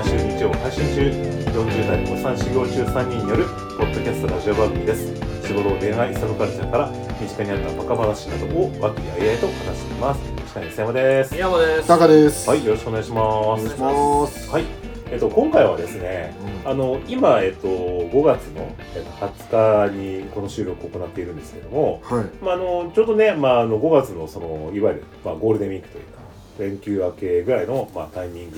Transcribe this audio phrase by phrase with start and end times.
[0.00, 1.10] 毎週日曜配信中
[1.52, 3.44] 40代お産修行中3人による
[3.76, 5.14] ポッドキャストラジオ番組です。
[5.46, 6.90] 仕事恋愛サブカルチャーから
[7.20, 10.20] 身近にあったバカ話などを和気あいあいと話しています。
[10.54, 11.34] 下に山です。
[11.34, 11.86] 宮本です。
[11.86, 12.48] タカです。
[12.48, 13.26] はいよろしくお願いします。
[13.44, 14.50] お願いします。
[14.50, 14.64] はい。
[15.12, 22.24] えっと今回はですねあの今、えっと、5月の、えっと、20日にこの収録を行っているんですけども、はい。
[22.42, 26.20] まあ、あのちょうどね、まあ、あの5月のそのいわゆる、まあ、ゴールデンウィークというか
[26.58, 28.56] 連休明けぐらいの、まあ、タイミング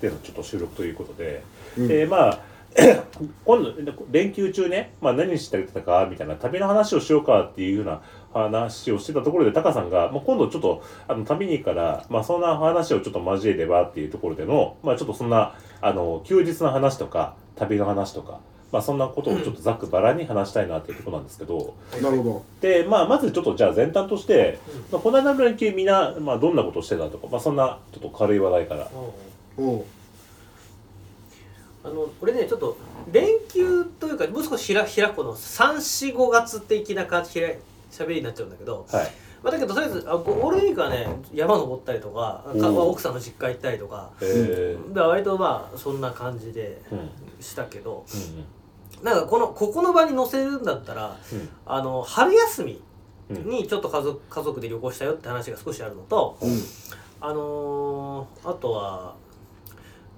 [0.00, 1.42] でのちょっと収録ということで、
[1.76, 1.84] うん。
[1.90, 2.58] えーまあ
[3.44, 3.72] 今度
[4.10, 8.02] 連休中ね、まあ、何してたかみたいな旅の話をしようかっていうような
[8.32, 18.40] 話をしてたところでタカさんが、まあ、今度ちょっとあの旅に行くから、まあ、そんな話をちょっと交えればっていうところでの、まあ、ちょっとそんなあの休日の話とか旅の話とか、
[18.70, 24.58] まあ、そんなことをちょっとざっくばらんに話したいなっていうところなんですけど、なるほで、まあ、まずちょっとじゃあ前段として、
[24.92, 28.84] まあ、この間の連休みんな、まあ、どんなことをしてたとか、まあ、そんなちょっと軽い話題から。
[28.84, 29.27] ど
[29.58, 29.84] おう
[31.84, 32.76] あの俺ねちょっと
[33.12, 39.12] 連休というかもう少し開開くの345月的な感じしゃべりになっちゃうんだけど、はい。
[39.42, 44.92] まあ、だけどとりあえずあゴールデンウィークはね山登ったりとか奥さんの実家行ったりとか、えー。
[44.92, 46.82] で割とまあそんな感じで
[47.40, 51.48] したけどうんなんかこのここの場に載せるんだったらうん。
[51.66, 52.82] あの春休み
[53.30, 53.48] うん。
[53.48, 56.50] にちょっと家族家族で旅行したよって話が少しあるのと、うん。
[57.20, 59.14] あのーあとは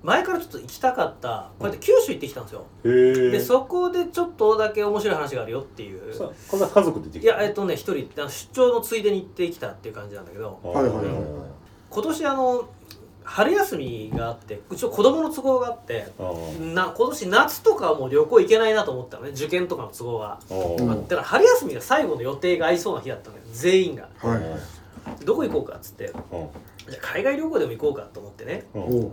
[0.02, 6.14] 前からちょっと行きたかったこうやって九州行ってきたんですよ、でそこでちょっとだけ面白い話があるよっていう。
[6.14, 10.58] さこんな家族でできいやえっとね一人あの出張のついでに行ってきたっていう感じなんだけど。
[10.62, 11.04] はいはいはい
[11.90, 12.68] 今年あの
[13.24, 19.30] 春休みがあってうちの子供の都合があってあーな今年夏とかはもう旅行行けないなと思ったのね。
[19.30, 20.54] 受験とかの都合が、あ
[21.08, 23.42] だから春休みが最後の予定が合いそうな日だったのよ。
[23.52, 24.08] 全員が。
[24.18, 25.24] はい。
[25.24, 26.12] どこ行こうかっつって。
[26.32, 26.48] うん
[26.88, 28.66] じゃあ海外旅行でも行こうかと思ってね。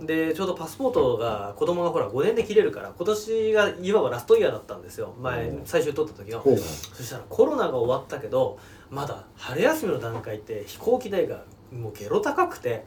[0.05, 5.13] でちょうどパスポートが子供がほら5年で切れるから今年がいわばラストイヤーだったんですよ。
[5.21, 5.65] 前うん。
[5.65, 6.41] 最初に取った時の
[6.93, 8.57] そしたらコロナが終わったけど
[8.89, 12.85] まだ春休みの段階って飛行機代がもうゲロ高くて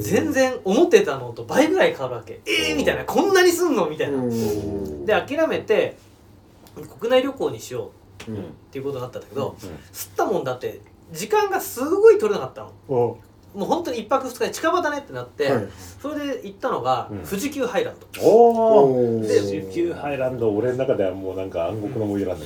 [0.00, 2.40] 全然思ってたのと倍ぐらい変わるわけ。
[2.46, 3.04] えーみたいな。
[3.04, 4.18] こんなにすんのみたいな。
[4.18, 5.06] うん。
[5.06, 5.96] で諦めて
[6.98, 7.92] 国内旅行にしよ
[8.26, 8.38] ううん。
[8.38, 8.40] っ
[8.72, 9.68] ていうことになったんだけどうん。
[9.92, 10.80] 吸ったもんだって
[11.12, 12.72] 時間がすごい取れなかったの。
[12.88, 13.18] お
[13.54, 15.68] もう本当に1泊2日で近場だねってなって、はい。
[16.02, 17.18] それで行ったのがうん。
[17.20, 22.26] 富士急ハイランド、おお 富士急ハイランド俺の中ではもうなんか暗黒の思い出。
[22.26, 22.44] なんだ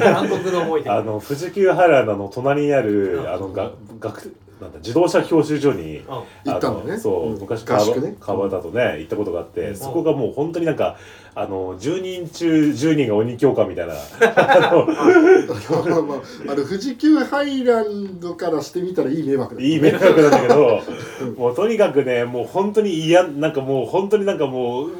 [0.00, 0.90] ど暗黒の思い出。
[0.90, 3.28] あの富士急ハイランドの隣にあるうん。
[3.28, 6.04] あのが学なんだ自動車教習所にうん。
[6.06, 6.98] 行ったのね。
[6.98, 7.38] そう、うん。
[7.40, 8.16] 昔川合宿ね。
[8.18, 9.76] 川端とね行ったことがあって、うん。
[9.76, 10.96] そこがもう本当になんか
[11.34, 13.94] あの10人中10人が鬼教官みたいな。
[14.22, 20.80] あのまあまああの富士急ハイランドからしてみたらいい迷惑だいい迷惑なんだけど
[21.20, 21.34] うん。
[21.34, 24.90] もうとにかくねもう本当に嫌なんかもう本当になんかもう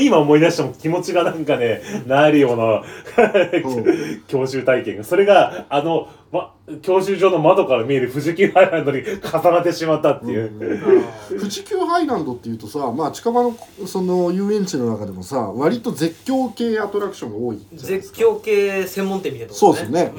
[0.00, 2.82] 今思い出しても気持ちがなんかねなるような
[4.26, 5.04] 教習体験が。
[5.04, 10.50] それがあの、ま、教習所の窓から見える富士急ハイランドに 重なってしまったっていう。
[11.30, 13.56] うん富士急ハイランドっていうとさまあ近場の
[13.86, 20.12] その遊園地の中でもさ割と絶叫系アトラクションが多い絶叫系専門店みたいなとこそうですね。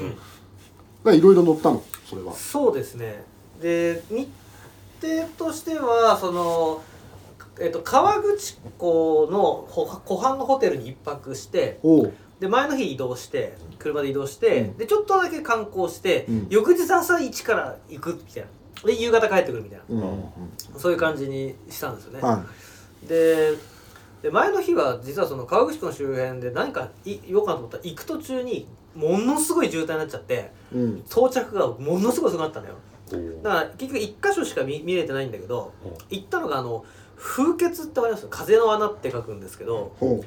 [1.04, 1.82] ういろいろ乗ったの？
[2.08, 2.32] それは。
[2.32, 3.24] そうですね。
[3.60, 4.28] で日
[5.00, 6.82] 程としてはその、
[7.58, 11.80] えっと、川口湖のほ湖畔のホテルに一泊して
[12.40, 14.76] で前の日移動して車で移動して、うん。
[14.76, 16.46] でちょっとだけ観光して、うん。
[16.50, 18.48] 翌日朝一から行くみたいな。
[18.84, 19.84] で夕方帰ってくるみたいな。
[19.88, 20.00] うん。
[20.02, 20.30] うん。
[20.76, 22.44] そういう感じにしたんですよね、は
[23.08, 23.54] で
[24.22, 30.50] で前の日は実はその川口湖の周辺で何かい言おうかなと思ったら行く途中にものすごい渋滞になっちゃって
[31.10, 32.74] 到着がものすごい遅くなったのよ。
[33.12, 33.16] う。
[33.16, 35.88] んだから結局一箇所しか見見れてないんだけどう。
[35.88, 36.84] ん行ったのがあの
[37.16, 38.26] 風穴ってわかります？
[38.28, 40.24] 風の穴って書くんですけどほ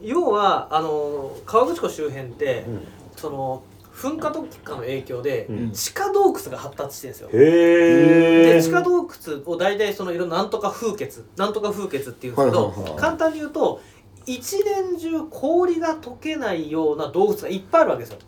[0.00, 2.80] 要はあの川口湖周辺って、うん。
[3.16, 3.62] その
[3.92, 5.72] 噴火とかの影響で、うん。
[5.72, 7.30] 地下洞窟が発達してるんですよ。
[7.30, 13.80] で地下洞窟を大体そのいろんななんとか風穴なんとか風穴っていうんですけど、はいはいはい簡単に言うと
[14.24, 18.18] 一年中氷が溶けないような洞窟がいっぱいあるわけですよ。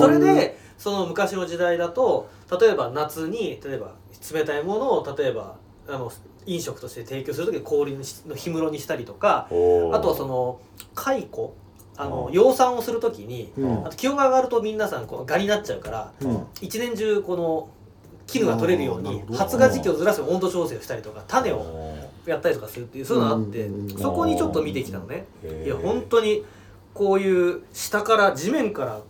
[0.00, 2.28] それでその昔の時代だと
[2.60, 3.94] 例えば夏に例えば
[4.34, 5.56] 冷たいものを例えば
[5.88, 6.12] あの
[6.54, 10.60] 飲食として提供する時に氷の氷室にしたりとかあとはその
[10.94, 11.50] 蚕
[11.96, 12.32] あのうん。
[12.32, 13.86] 養蚕をする時にうん。
[13.86, 16.46] あと気温が上がると皆さんこうガになっちゃうからうん。
[16.60, 17.68] 一年中この
[18.26, 21.96] 絹が取れるように発芽時期をずらす温度調整をしたりとか種を
[22.26, 25.26] やったりとかするっていうそういうのがあってうんそこにちょっと見てきたのね。
[25.64, 26.44] いや本当に
[26.94, 29.00] こういう下から地面から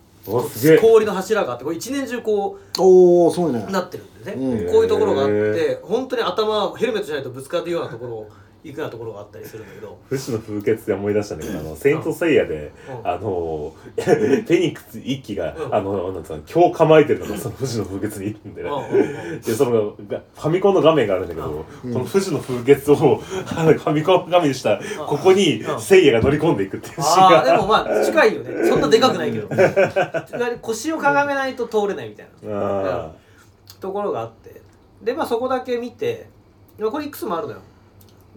[0.81, 3.65] 氷の柱があってこれ一年中こおおそうね。
[3.67, 4.73] うなってるんでね、うん。
[4.73, 8.31] こういうところがあっへて本当に頭ヘルメットしないとぶつかるようなところを
[8.65, 13.09] 行くようなところがあったりするんだけど、富士の風穴で思い出したんだけど、あの、セイントセイヤで、うん。
[13.09, 15.75] あの、 フェニックス一機が、うん。
[15.75, 18.89] あの、なんつうの、今日構えてるのがその富士の風穴にいるんだよね。
[19.33, 19.41] うん。
[19.41, 21.93] で、そのが、ファミコンの画面があるんだけど、うん。
[21.93, 23.23] この富士の風穴を、
[23.57, 27.59] あの、ファミコン画面にした、ここにうん、セイヤが乗り込んでいくっていうシーンああでが。
[27.59, 28.69] もまあ近いよね。
[28.69, 29.49] そんなでかくないけど。
[30.63, 32.51] 腰をかがめないと通れないみたいな。
[32.51, 33.13] あ
[33.81, 34.61] ところがあって。
[35.03, 36.29] でまあそこだけ見て
[36.79, 37.61] これいくつもあるのよ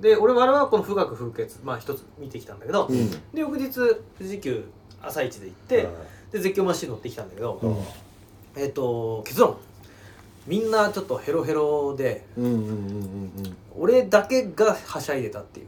[0.02, 3.12] で俺我々はこの富岳風穴まあ一つ見てきたんだけど、うん。
[3.34, 3.72] で翌日
[4.18, 4.66] 富士急
[5.02, 5.88] 朝一で行って
[6.32, 8.62] で絶叫マシン乗ってきたんだけど、うん。
[8.62, 9.58] えっ、と結論。
[10.48, 12.26] みんなちょっとヘロヘロで
[13.78, 15.68] 俺だけがはしゃいでたっていう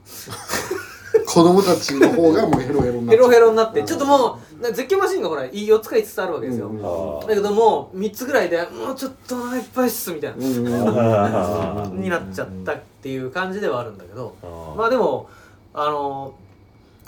[1.34, 7.28] 子供たちの方がもうヘロヘロになっヘロヘロになってちょっともう絶叫マシンがほら4つか5つあるわけですよ、うん。
[7.28, 12.02] だけどもう3つぐらいでもうちょっとお腹いっぱいっすみたいな、うん。
[12.02, 15.28] になっちゃったっていう感じではあるんだけど、あーまあでも
[15.74, 16.36] あの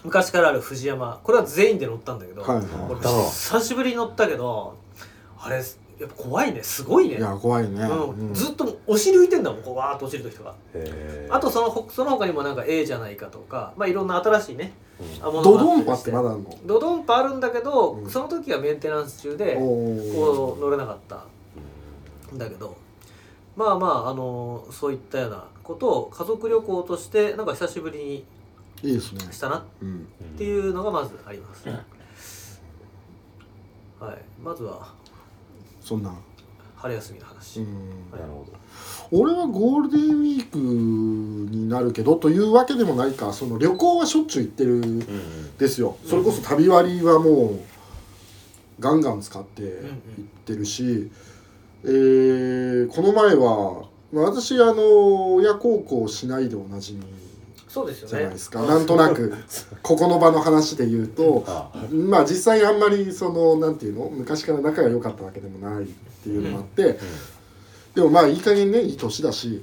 [0.03, 1.19] 昔からある藤山。
[1.23, 2.65] これは全員で乗ったんだけど、はいはい。
[2.89, 4.77] 俺久しぶりに乗ったけど
[5.39, 5.63] あれ
[5.99, 6.61] やっぱ怖いね。
[6.61, 7.17] すごいね。
[7.17, 7.81] いや怖いね。
[7.81, 8.09] うん。
[8.27, 8.33] うん。
[8.33, 10.53] ずっとお尻浮いてんだもんこうわーっと落ちる人が。
[10.73, 11.33] へー。
[11.33, 15.25] あとそのほその他にもなんか A じゃないかとかまあいろんな新しいねうん。
[15.25, 16.59] あものドドンパってまだあるの？
[16.65, 18.09] ドドンパあるんだけど、うん。
[18.09, 21.23] その時はメンテナンス中でおこーう乗れなかった
[22.33, 22.75] んだけど
[23.55, 28.25] まあまああのそういったようなことを家族旅行としてなんか久しぶりに
[28.83, 29.21] いいですね。
[29.31, 30.05] したなっうん。
[30.37, 31.75] ていうのがまずあります、は
[34.11, 34.17] い。
[34.43, 34.93] まずは
[35.85, 36.11] そんな。
[36.75, 37.65] 春休みの話、うん。
[38.11, 38.45] なるほ
[39.11, 45.57] 俺はゴールデンウィークになるけどというわけでもないかその旅行はしょっちゅう行ってるんどうん。
[45.57, 45.95] ですよ。
[46.05, 47.59] それこそ旅割はもう
[48.79, 49.71] ガンガン使って行っ
[50.45, 51.09] てるし、
[51.83, 57.03] えーこの前はまあ私あの親孝行しないでおなじみ
[57.75, 58.09] そうですよね。
[58.09, 59.33] じゃないですか、なんとなく
[59.81, 64.09] ここの場の話で言うとあまあ実際あんまりそのなんていうの？
[64.09, 66.97] 昔から仲が良かったわけでもないっていうのもあって、
[67.93, 69.61] でもまあいい加減ねいい年だし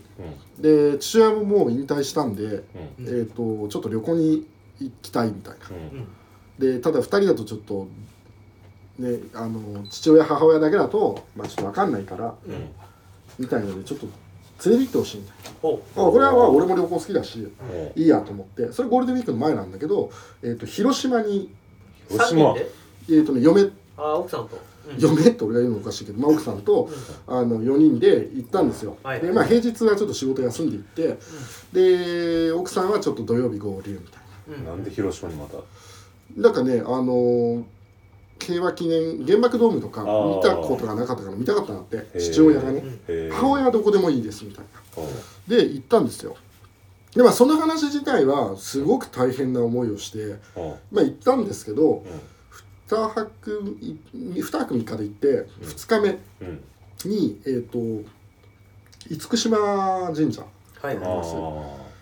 [0.59, 0.63] うん。
[0.63, 2.53] で父親ももう引退したんで、うん。
[2.53, 2.65] うん
[3.01, 4.47] えー、とちょっと旅行に
[4.79, 5.69] 行きたいみたいな。
[5.71, 5.99] うん。
[5.99, 6.09] うん
[6.59, 7.89] でただ2人だとちょっと
[8.99, 12.53] ねあの父親母親だけだと、まあ、ちょっと分かんないからうん。
[12.53, 12.69] うん
[13.39, 14.07] みたいのでちょっと
[14.71, 15.79] 連れて行ってほしいみたいおう。
[15.97, 18.03] なあこれはまあ俺も旅行好きだしうん。
[18.03, 18.73] いいやと思って。
[18.73, 20.11] それゴールデンウィークの前なんだけど、
[20.43, 21.51] えー、と広島に、
[22.09, 22.55] 広島？
[22.55, 22.71] 三人で
[23.09, 24.99] えーとね、嫁あ奥さんと、うん。
[24.99, 26.89] 嫁って俺が言うのおかしいけど、まあ、奥さんと
[27.27, 29.21] あの4人で行ったんですよ、はい。
[29.21, 30.83] でまあ平日はちょっと仕事休んで行
[31.15, 31.19] っ
[31.73, 34.23] て、で奥さんはちょっと土曜日合流みたい
[34.59, 34.65] うん。
[34.65, 35.57] なんで広島にまた？
[35.57, 35.63] な
[36.37, 37.63] なんかねあのー
[38.47, 42.21] 平和記念原爆ドームとか見たことがなかったから見たかったなってー。
[42.21, 42.83] 父親がね
[43.31, 44.65] 母親はどこでもいいですみたい
[44.97, 45.03] な。
[45.03, 45.11] うん。
[45.49, 46.37] で行ったんですよ。
[47.15, 50.39] でまあその話自体はすごく大変な思いをしてうん。
[50.91, 52.03] まあ行ったんですけどう
[52.89, 56.19] 2泊い2泊3日で行って2日目
[57.09, 57.79] にえっ、と
[59.09, 60.43] 厳島神社
[60.81, 60.97] はい。
[60.97, 61.93] あはあ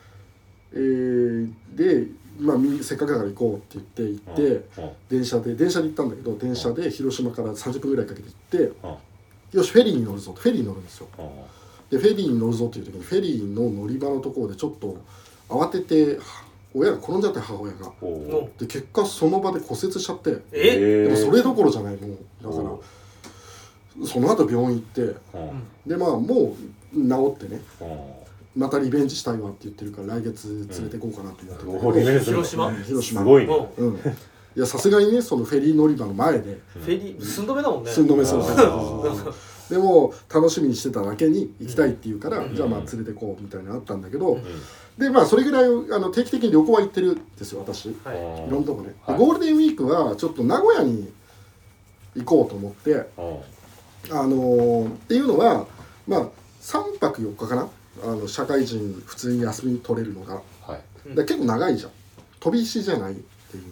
[0.72, 2.06] えーで、
[2.40, 4.90] まあ、みせっかくだから行こうって言って行って、うん。
[5.08, 8.86] 電車で電車で行ったんだけど電車で広島から30分ぐらいかけて行ってう
[9.56, 9.58] ん。
[9.58, 11.08] よしフェリーに乗るぞフェリーに乗るんですよ。
[11.18, 11.28] うん。
[11.90, 14.96] でフェリーに乗るぞっていう時にフェリーの乗り場のところでちょっと
[15.48, 17.92] 慌てては親が転んじゃって母親が。
[18.58, 20.38] で結果その場で骨折しちゃって。
[20.52, 22.80] えでもそれどころじゃないもうだかお
[24.00, 25.00] らその後病院行って。
[25.02, 25.18] うん。
[25.86, 26.56] でまあも
[26.94, 27.60] う治ってね。
[27.80, 28.19] うん
[28.60, 32.66] またリベンジしたいわって言ってるから来月連れて行こうかなと思ってるんリベンジ広島？
[32.66, 33.20] うん広島。
[33.22, 33.48] すごいね。
[33.48, 33.94] もうん。
[33.96, 34.00] い
[34.56, 36.52] やさすがにねそのフェリー乗り場の前で。
[36.52, 37.90] うフェリー寸止めだもんね。
[37.90, 38.56] 寸止めそうそうあ
[39.16, 39.34] そう
[39.70, 42.54] でも楽しみにしてただけに行きたいって言うから、うん。
[42.54, 44.42] じゃあまあ連れてこうみたいなのあったんだけど、うん。
[44.98, 47.86] でまあそれぐらいあの定期的に旅行は行ってるんですよ私。
[47.86, 48.50] いはい。
[48.50, 49.18] ろんなとこね、ではい。
[49.18, 51.10] ゴールデンウィークはちょっと名古屋に
[52.16, 54.18] 行こうと思ってうん。
[54.18, 55.66] あのーっていうのは
[56.06, 56.28] まあ
[56.62, 57.68] 3泊4日かな
[58.02, 60.42] あの社会人普通に休み取れるのが。
[60.66, 60.80] はい。
[61.06, 61.14] うん。
[61.14, 61.90] だから結構長いじゃん。
[62.40, 63.64] 飛び石じゃないっていう。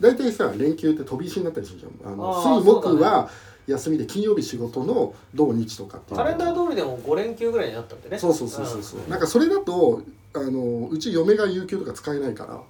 [0.00, 2.12] 大体さ連休って飛び石になったりするじゃん。
[2.12, 3.30] あの水木は
[3.66, 6.16] 休みで金曜日仕事の土日とかっていう。
[6.18, 8.18] カレンダー通りでも5連休ぐらいになったんでね。
[8.18, 9.00] そうそうそうそうそう。
[9.00, 9.10] うん。
[9.10, 10.02] なんかそれだと
[10.34, 12.60] あのうち嫁が有給とか使えないからうん。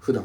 [0.00, 0.24] 普段。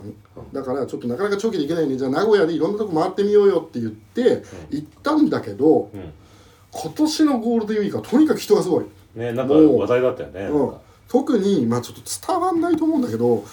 [0.53, 1.97] だからちょっとなかなか長期で行けないね。
[1.97, 6.13] じゃあ名古屋でいろんなとこ回ってみようよって言って行ったんだけどうん。
[6.71, 8.85] 今年のゴールデンウィークはとにかく人がすごい
[9.15, 10.73] ねなんかもう話題だったよねうん。
[11.07, 13.43] 特にまあちょっと伝わんないと思うんだけど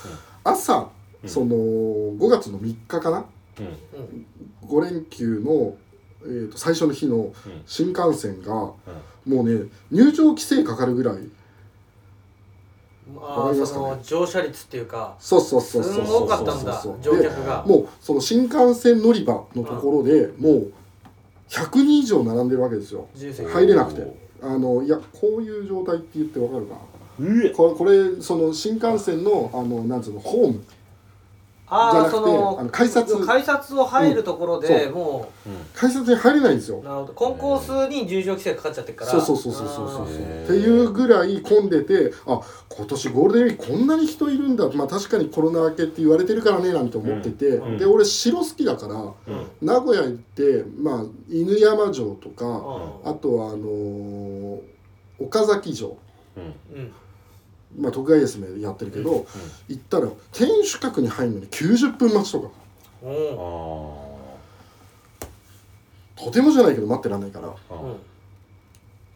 [0.44, 0.88] 朝
[1.22, 1.28] うん。
[1.28, 3.24] その5月の3日かな？
[3.60, 3.66] うん。
[3.66, 4.26] うん
[4.68, 5.74] 5連休の
[6.24, 7.32] えー、と最初の日のうん。
[7.66, 8.76] 新幹線がも
[9.26, 11.18] うね入場規制かかるぐらい。
[13.14, 13.84] わあーかりますかね？
[13.86, 17.64] その乗車率っていうかそうそうそうすそうんごかったんだそうそうそう乗客が。
[17.64, 20.72] もうその新幹線乗り場のところでもう
[21.48, 23.08] 100人以上並んでるわけですよ。
[23.52, 24.26] 入れなくて。
[24.42, 26.74] あのいやこういう状態って言ってわかるか。
[27.18, 30.64] なこれこれその新幹線のあのなんつうのホーム
[31.68, 33.26] じゃなくてそのあの改札。
[33.26, 34.90] 改札を入るところで、う。
[34.90, 35.32] んも
[35.74, 36.78] 改札に入れないんですよ。
[36.78, 37.12] うなるほど。
[37.12, 39.10] コンコースに入場規制がかかっちゃってるから。
[39.10, 40.08] そうそうそうそうそうそうっ
[40.46, 44.68] ていうぐらい混んでてあ今年ゴールデンウィークこんなに人いるんだ。
[44.70, 47.78] まあ確かにコロナ明けって言われてるからねなんて思ってて、うん。
[47.78, 49.14] で俺城好きだからうん。
[49.60, 54.60] 名古屋行ってまあ犬山城とか、うあとはあのー
[55.18, 55.96] 岡崎城。
[56.36, 56.46] うんん。
[56.74, 56.92] うん
[57.78, 59.26] まあ徳川家康めやってるけど、
[59.68, 62.50] 行ったら天守閣に入るのに90分待ちとか。
[66.16, 67.54] とてもじゃないけど待ってらんないから。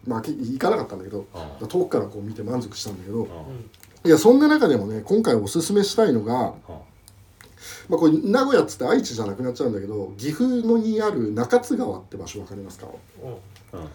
[0.06, 1.26] まあけ行かなかったんだけど
[1.68, 3.26] 遠くからこう見て満足したんだけど。
[3.30, 6.72] あいやそんな中でもね今回おすすめしたいのが、ー
[7.90, 12.86] まあ、これ名古屋っつって愛知じゃなくなっちゃうんだけど岐阜のにある中津川って場所わかりますか？
[13.22, 13.78] うん。
[13.78, 13.88] うん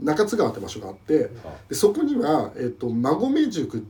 [0.00, 3.86] 中津川って場所があってあでそこには、えっと馬込塾、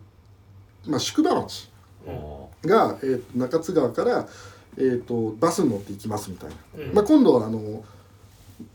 [0.86, 1.68] まあ、宿場町
[2.06, 4.28] あが、えっと中津川から、
[4.78, 6.94] えっとバスに乗って行きますみたいな、うん。
[6.94, 7.84] まあ、今度はあの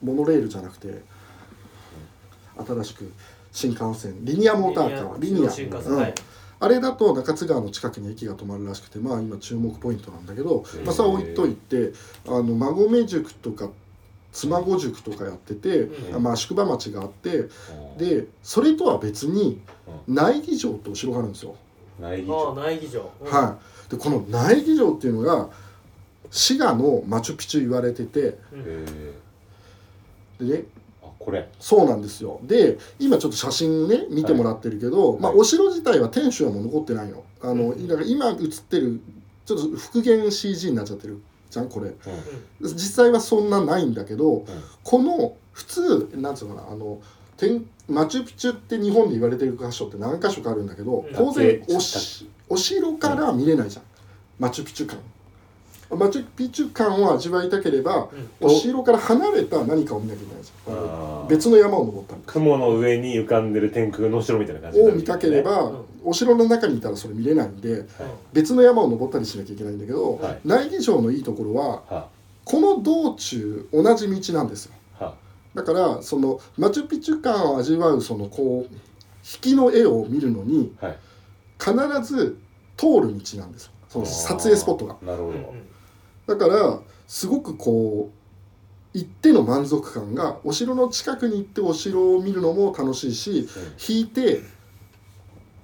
[0.04, 1.04] モノレールじゃなくて
[2.68, 3.12] 新しく
[3.52, 5.52] 新幹線リニアモーターカーリニア
[5.90, 6.16] うんはい。
[6.64, 11.92] あれだと中津川の近くに駅が止まるらしくてまあ今注目ポイントなんだけど、まあ、それは置いといて
[12.28, 13.70] あの馬込塾とか
[14.32, 16.16] 妻子塾とかやってて、うん。
[16.16, 17.50] あまあ、宿場町があって
[17.98, 19.62] でそれとは別に
[20.08, 21.56] 内儀城とお城があるんですよ。
[22.00, 23.32] 内議ああ長内議場うん。
[23.32, 23.58] は
[23.88, 25.50] い、でこの内儀城っていうのが
[26.30, 28.60] 滋賀のマチュピチュ言われててうん。
[30.42, 30.64] へでね
[31.20, 31.50] これ。
[31.60, 32.40] そうなんですよ。
[32.44, 35.40] で今ちょっと写真ね見てもらってるけど、まあ、はい。
[35.42, 37.24] お城自体は天守はもう残ってないの。
[37.42, 37.88] あの、うん。
[37.88, 39.02] だから今写ってる
[39.46, 41.22] ちょっと復元 CG になっちゃってる
[41.52, 41.90] じゃんこれ。
[41.90, 41.96] うん。
[42.74, 44.46] 実際はそんなないんだけどうん。
[44.84, 47.00] この普通なんつうのかなあの
[47.38, 51.14] 天マチュピチュって日本で言われてる箇所って何箇所かあるんだけどうん。
[51.14, 53.84] 当然竹おしお城から見れないじゃん。
[54.40, 54.98] マチュピチュ感
[55.96, 58.08] マチュピチュ感を味わいたければ
[58.42, 58.48] うん。
[58.48, 61.30] お城から離れた何かを見なきゃいけないんあのあー。
[61.30, 62.22] 別の山を登ったり。
[62.26, 65.78] 雲の上に浮かんでる天空の城みたいな感じを見たければ、うん。
[66.04, 67.86] お城の中にいたらそれ見れないんではい。
[68.34, 70.40] 別の山を登ったりしなきゃいけないんだけど、はい。
[70.46, 72.08] 内儀城のいいところはは
[72.44, 74.74] この道中同じ道なんですよ。
[75.00, 75.14] は
[75.54, 80.98] だからそのマチュピチュ感を味わうそのこう引きの絵を見るのにはい。
[81.60, 82.38] 必ず
[82.76, 83.72] 通る道なんですよ。
[83.90, 84.96] その撮影スポットが。
[85.04, 85.42] なるほうん。
[85.44, 85.54] ど
[86.28, 93.48] だからすごくこう行っての満足感がお城の近くに行ってお城を見るのも楽しいし
[93.90, 94.42] 引いて、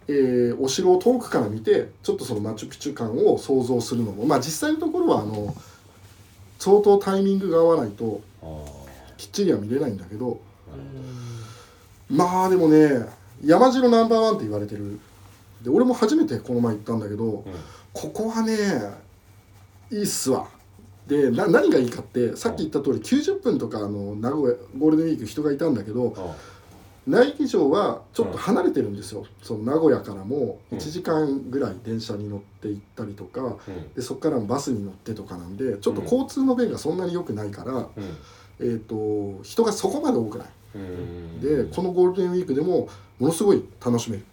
[0.07, 5.53] えーお城を遠くから見てちょっとそのマチュピチュ感を想像するのもまあ実際のところはあの
[6.59, 8.21] 相当タイミングが合わないと
[9.17, 10.39] きっちりは見れないんだけど
[12.09, 13.05] まあでもね
[13.43, 14.99] 山城ナンバーワンって言われてる。
[15.61, 17.53] で俺も初めてこの前行ったんだけどどうん。
[17.93, 18.55] ここはね
[19.91, 20.47] いいっすわ。
[21.07, 26.35] でな何がいいかってさっき言った通り90分とかあの名古屋ゴールデンウィーク人がいたんだけどあ
[27.07, 30.77] 内儀城はちょっと離れてるんですよ、その名古屋からもうん。
[30.77, 33.93] 1時間ぐらい電車に乗って行ったりとか、うん。
[33.93, 37.89] でそこからもバスに乗ってとかなんでちょっと交通の便がそんなに良くないから、うん。
[38.59, 40.47] えー、と人がそこまで多くない。
[40.75, 41.39] うん。
[41.39, 42.89] でこのゴールデンウィークでも
[43.19, 44.25] ものすごい楽しめる。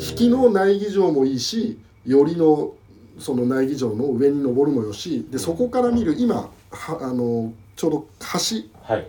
[0.00, 2.74] 引きの内儀城もいいし寄りの
[3.18, 8.38] その内儀城の上に登るもよしでそこから見る今はあのちょうど橋。
[8.82, 9.06] はい。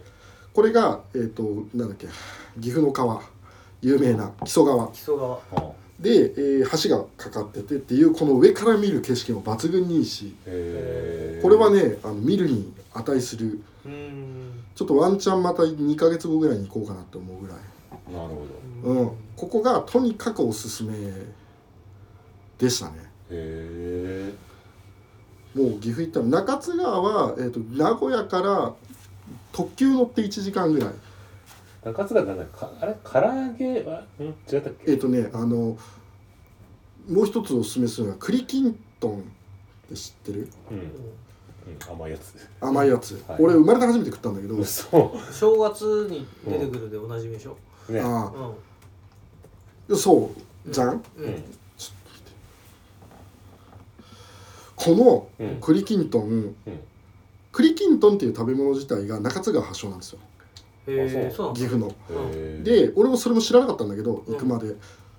[0.53, 1.43] これがえっ、と
[1.73, 2.07] なんだっけ
[2.59, 3.21] 岐阜の川。
[3.81, 4.87] 有名な木曽川。
[4.87, 5.39] 木曽川。
[5.55, 14.63] あで、えー橋がかかっててっていうこの上から見る景色も抜群にいいしこれはねあの見るに値するうん。
[14.75, 17.57] ちょっとワンチャンまた2ヶ月後ぐらいに行こうかなって思うぐらい、
[18.13, 18.35] なる
[18.83, 20.93] ほうん、ここがとにかくおすすめ
[22.57, 22.97] でしたね。
[22.97, 24.33] どへえ
[25.57, 28.73] もう岐阜行ったら中津川は、えー、と名古屋から
[29.53, 30.89] 特急乗って1時間ぐらい。
[31.83, 32.95] 中津川なんだかあれ？
[33.03, 34.23] 唐揚げはん？
[34.23, 34.91] 違ったっけ？
[34.91, 35.77] えっ、とねあの
[37.07, 39.23] もう一つおすすめするのは栗きんとんっ
[39.89, 40.49] て知ってる？
[40.71, 40.87] うん、うん、
[41.89, 42.35] 甘いやつ。
[42.59, 43.37] 甘いやつ、はい。
[43.39, 45.17] 俺生まれて初めて食ったんだけど、嘘。
[45.31, 47.55] 正月に出てくるでおなじみでしょ？
[47.89, 48.01] ね。
[48.01, 48.31] あ
[49.87, 50.31] うあそ
[50.67, 50.71] う。
[50.71, 50.91] じゃん、ん。
[50.91, 51.43] ううんん
[54.85, 55.57] このうん。
[55.61, 56.55] 栗きんとんうん。
[57.51, 60.19] 栗きんとんっていう食べ物自体が中津川発祥なんですよ。
[61.53, 61.91] 岐阜の。
[62.63, 64.75] で俺もそれも知らなかったんだけど行くまで、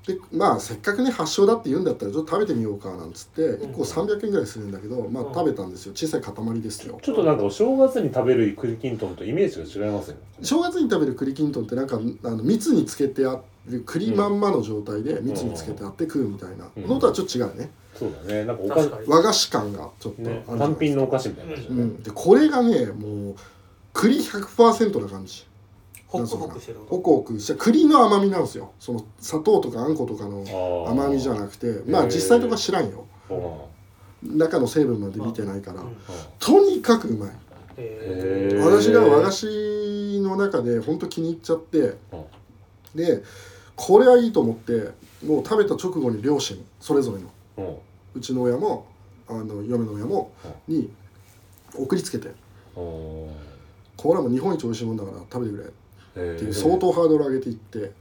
[0.07, 5.35] でまあせっかくね発祥だって言うんだったらちょっと食べてみようかなんつって1個300円ぐらいするんだけどまあうん。
[5.35, 5.93] 食べたんですよ。
[5.95, 7.01] 小さい塊ですよ。
[7.03, 16.69] ちょっとなんかお正月に食べる栗きんとんとイメージが違いますよね正月に食べる栗きんとんってなんかあの蜜につけてある栗まんまの状態で蜜につけてあって食うみたいな。
[16.77, 16.87] うん。
[16.87, 17.71] のとはちょっと違うね。
[17.95, 18.45] そうだね。
[18.45, 20.45] なんかおか確かに和菓子感がちょっとね。
[20.47, 21.83] 単品のお菓子みたいな感じだね。
[21.83, 23.35] うん、でこれがねもう
[23.93, 25.45] 栗100%な感じ
[26.19, 28.73] ホクホクしてるホクホクした栗の甘みなんですよ。
[28.79, 30.45] その砂糖とかあんことかの
[30.89, 33.05] 甘みじゃなくてまあ実際とか知らんよ。
[33.31, 33.35] う。
[33.35, 35.97] ん中の成分まで見てないから、うん。
[36.39, 37.31] とにかくうまい。
[38.59, 41.97] 私が和菓子の中でほんと気に入っちゃって
[42.95, 43.23] で
[43.75, 44.93] これはいいと思って
[45.25, 47.19] もう食べた直後に両親それぞれ
[47.63, 47.79] の
[48.15, 48.87] うちの親も
[49.29, 50.33] あの嫁の親も
[50.67, 50.91] に
[51.75, 52.35] 送りつけてうん
[53.97, 55.65] これはもう日本一美味しいもんだから食べてくれ。
[55.65, 55.73] へー
[56.21, 57.93] っていう相当ハードル上げていって。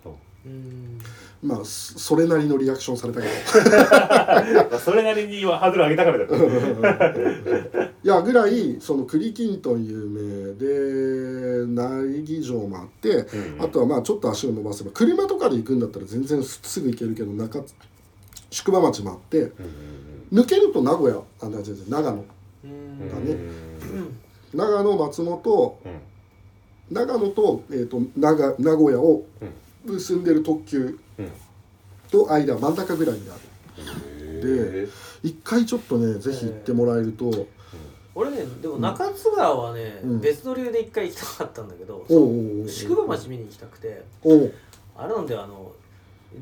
[0.46, 1.00] うん。
[1.44, 3.28] まあそそれなりのリアクションされたけ
[4.70, 4.78] ど。
[4.80, 7.92] それなりにはハードル上げたからだよ。
[8.04, 13.10] いやぐらいその栗きんとん有名で苗木城もあって、
[13.58, 13.64] うん。
[13.64, 17.74] あとはまあちょっと足を伸ばせば車とかで行くんだったら全然すすぐ行けるけど中津
[18.52, 19.42] 宿場町もあって
[20.32, 20.40] うん。
[20.40, 22.26] 抜けると名古屋あ違う違う長野
[22.64, 23.10] うん。
[23.10, 23.32] だね。
[23.32, 24.18] うん。
[24.58, 25.92] 長野松本うん
[26.92, 29.25] 長野と,、えー、と長名古屋を
[29.86, 31.32] 結んでる特急うん。
[32.12, 33.39] と間真ん中ぐらいにある。
[33.77, 34.89] へー。
[35.24, 37.48] 一回ちょっとねぜひ行ってもらえると、
[38.13, 40.20] 俺ねでも中津川はね、うん。
[40.20, 44.54] 別の理由で一回行きたかったんだけど、おうおうおう宿場町見に行きたくておう。
[44.96, 45.72] あれなんだよあの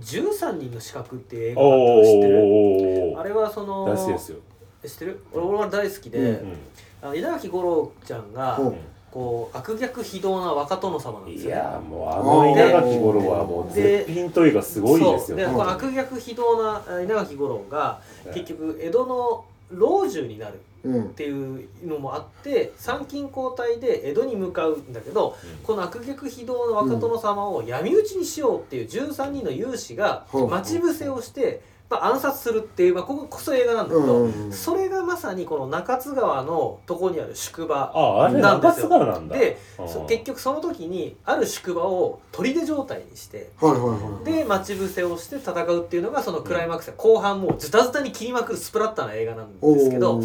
[0.02, 3.14] 13人の資格っていう映画があったの知ってる？
[3.16, 4.38] おあれはその大好きですよ。
[4.86, 5.24] 知ってる？
[5.32, 6.58] 俺俺は大好きで、うん。
[7.02, 8.76] あの稲垣吾郎ちゃんが、うん
[9.14, 15.20] こう悪逆非道な若殿様なんですよいやーもうあの稲垣吾郎はもう絶品というかすごいですよ。
[15.20, 15.36] そう。
[15.38, 21.04] でうんこの悪逆非道なあ稲垣吾郎がうん結局江戸の老中になるうん。
[21.04, 25.64] っていうのもあって参勤交代で江戸に向かうんだけど、うん。
[25.64, 30.50] この悪逆非道の若殿様を闇討ちにしようっていう13人の勇士がうん。
[30.50, 31.62] 待ち伏せをして、
[31.94, 34.52] まあ、暗殺するっていう、まあ、こここそ映画なんだけうんど、うんうん。
[34.52, 37.92] それがまさにこの中津川のとこにある宿場
[38.32, 38.88] なんですよ。
[38.88, 39.38] 津川なんだ。
[39.38, 39.58] で
[40.08, 50.22] 結局その時にある宿場を砦状態にしてはいはいはいで待ち伏せをして戦うっていうのがそのクライマックスで後半もうズタズタに切りまくるスプラッターな映画なんですけど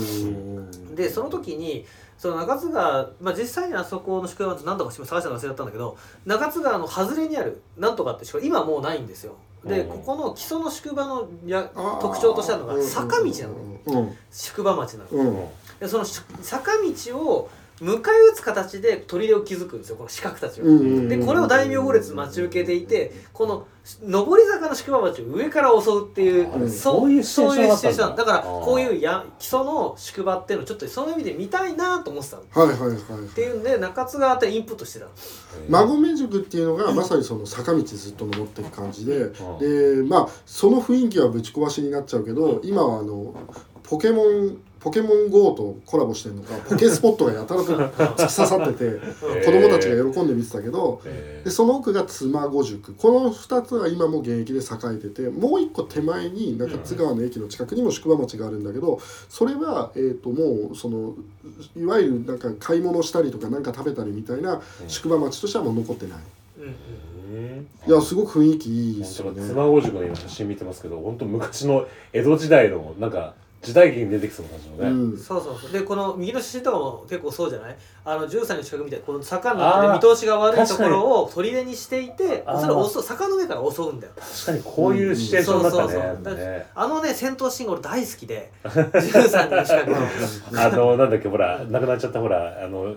[0.94, 1.84] でその時に
[2.16, 9.88] その中津川、まあ、実際にあそこの宿場って何とか探したの忘れちゃったんだけど中津川の外れにあるなんとかって宿場今もうないんですよでうん。
[9.88, 13.46] ここの基礎の宿場のや特徴としてあるのが坂道な
[13.94, 14.16] のうん。
[14.30, 15.52] 宿場町なの。
[15.80, 16.72] でそのし坂
[17.06, 17.96] 道を迎え
[18.32, 20.64] 撃つ形で砦を築くんですよこの四角たちを。
[20.64, 23.66] うんでこれを大名行列待ち受けていてこの
[24.02, 28.24] 上り坂の宿場町を上から襲うっていう、うんそういうシチュエーションだったんだ。
[28.24, 32.42] からこういうや基礎の宿場っていうのをちょっとその意味で見たいなと思ってたの。
[32.42, 33.28] っはいはいはいはい。
[33.34, 35.10] ていうんで中津川ってインプットしてたの。
[35.68, 40.02] 馬込塾っていうのがまさにその坂道ずっと登っていく感じで、うん。
[40.02, 43.34] でまあその雰囲気はぶち壊しになっちゃうけど、今はあの
[43.84, 49.00] ポケモンポケモン GO とコラボしてるのか ポケスポットがやたらと突き刺さってて うん
[49.44, 54.62] 子供たちが喜んで見てたけどへでその奥が妻御塾この2つは今も現役で栄
[54.94, 61.14] えててもう一個手前に中津川の駅の近くにも宿場町があるんだけどそれは、えー、ともうその
[61.76, 66.18] いわゆるなんか買い物したりとかなんか食べたりみたいな宿場町としてはもう残ってない。
[67.86, 69.46] いやすごく雰囲気いいですよね。
[69.46, 75.72] 妻御宿の今写真見てますけど本当昔の江戸時代のなんか時代劇に出てきそうな感じのね、うん、そうそうそう。
[75.72, 77.76] でこの右の写真とかも結構そうじゃない？
[78.04, 79.82] あの13の近くみたいなこの坂にあー。
[79.88, 81.74] なってて見通しが悪いところを砦に。
[81.74, 82.60] していてあー。
[82.60, 84.12] それを襲う坂の上から襲うんだよ。
[84.16, 86.24] 確かにこういうシチュエーションだったね,、そうそうそう。
[86.24, 90.62] だねあのね戦闘シーン俺大好きで 13の近くの。
[90.62, 92.94] あのなんだっけほら亡くなっちゃったほらあの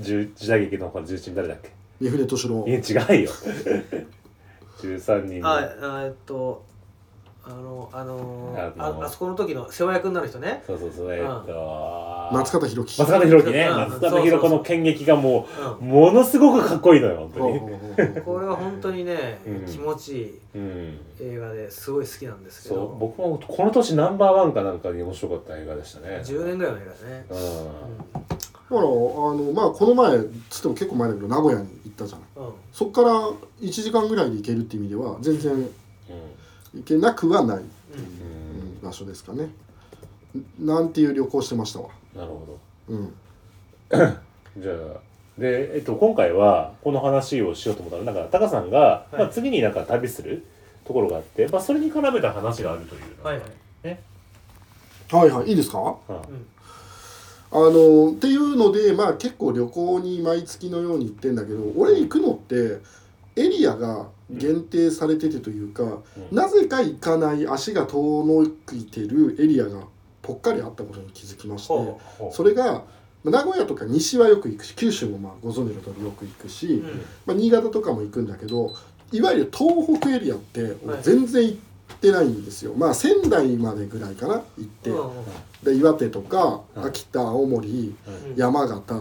[0.00, 1.70] 時時代劇のほら重鎮誰だっけ？
[2.00, 3.30] 三船敏郎いや違うよ。
[4.80, 5.48] 13人の。
[5.48, 6.64] ああえっと
[7.48, 10.62] あのあのあのああそこの時の世話役になる人ね。
[10.66, 13.00] そうそうそうえーっと松方弘樹。
[13.00, 13.66] 松方弘樹ね。
[13.66, 13.76] うん。
[13.78, 15.46] 松方弘子の剣劇がも
[15.80, 18.20] ううものすごくかっこいいのよ本当に。
[18.20, 19.64] これは本当にね、うん。
[19.64, 21.00] 気持ちいいうん。
[21.20, 26.20] 映画ですごい好きなんですけそうど僕もこの年ナンバーワンかなんかに面白かった映画でしたね。
[26.22, 27.36] 10年ぐらいの映画だね、うん。
[27.36, 30.18] だからあのまあこの前
[30.50, 32.26] つっても結構前だけど名古屋に行ったじゃない。
[32.36, 32.46] うん。
[32.48, 32.52] うん。
[32.74, 33.08] そっから
[33.62, 35.70] 1時間ぐらいで行けるっていう意味では全然う
[36.74, 37.62] 行けなくはない、うん。
[37.62, 39.50] んうん場所ですかね。
[40.58, 41.88] なんていう旅行してましたわ。
[42.14, 43.12] なるほうん。
[44.62, 45.00] じゃあ
[45.38, 49.16] で、えっと、今回はこの話をしようと思ったらなんかタカさんが、い。
[49.16, 50.44] まあ、次になんか旅する
[50.84, 53.02] ところがあって、まあ、それに絡めた話があるという。
[53.24, 53.98] はいはい。
[55.10, 55.48] はいはい。
[55.48, 55.96] いいですか？
[56.08, 56.16] うん。
[57.50, 62.78] あのっていうのでまあ結構旅行に毎月のように行ってんだけど俺行くのって
[63.38, 66.36] エリアが限定されててというか、うん。
[66.36, 69.82] なぜか行かない足が遠のいてるエリアが
[70.22, 71.96] ぽっかりあったことに気づきましてう
[72.32, 72.82] それが
[73.24, 77.02] まあ名古屋とか西はよく行くし九州もまあご存知の通りよく行くし、うん。
[77.26, 78.74] まあ、新潟とかも行くんだけど
[79.12, 81.02] いわゆる東北エリアってはい。
[81.02, 85.10] 全然行ってないんですよ、まあ仙台までぐらいかな行って、うん
[85.64, 86.84] で岩手とかうん。
[86.84, 88.36] 秋田青森うん。
[88.36, 88.94] 山形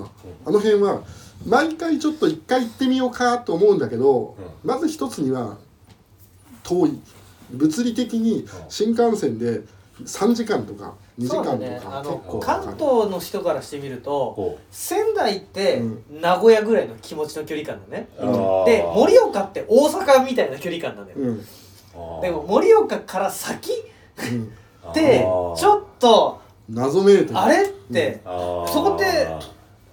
[0.46, 1.04] あの辺は
[1.48, 5.58] 毎回ちょっと一回行ってみようかと思うんだけどまず一つには
[6.64, 7.00] 遠い。
[7.50, 9.62] 物理的に新幹線で
[10.04, 11.82] 3時間とか2時間とだね。
[11.86, 12.78] あか結構の関東
[13.10, 18.10] の人からしてみるとほ仙台ってう名古屋ぐらいの気持ちの距離感だね。
[18.20, 18.66] うあー。
[18.66, 22.22] で盛岡って大阪みたいな距離感なんだようん。
[22.22, 23.72] でも盛岡から先？
[24.32, 24.54] うん。
[24.92, 27.38] ってちょっと謎めいてる。
[27.40, 27.64] あれ？
[27.64, 28.20] って。
[28.26, 29.28] そこって